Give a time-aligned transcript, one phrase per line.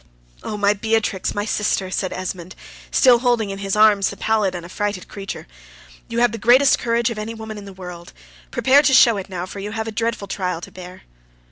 [0.41, 2.55] "Oh, my Beatrix, my sister!" says Esmond,
[2.89, 5.45] still holding in his arms the pallid and affrighted creature,
[6.07, 8.11] "you have the greatest courage of any woman in the world;
[8.49, 11.03] prepare to show it now, for you have a dreadful trial to bear."